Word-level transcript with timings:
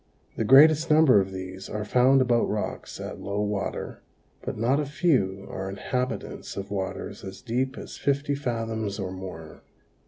The 0.35 0.43
greatest 0.43 0.89
number 0.89 1.21
of 1.21 1.31
these 1.31 1.69
are 1.69 1.85
found 1.85 2.21
about 2.21 2.49
rocks 2.49 2.99
at 2.99 3.19
low 3.21 3.39
water 3.41 4.01
but 4.41 4.57
not 4.57 4.79
a 4.79 4.85
few 4.87 5.45
are 5.47 5.69
inhabitants 5.69 6.57
of 6.57 6.71
waters 6.71 7.23
as 7.23 7.39
deep 7.39 7.77
as 7.77 7.97
fifty 7.99 8.33
fathoms 8.33 8.97
or 8.97 9.11
more. 9.11 9.61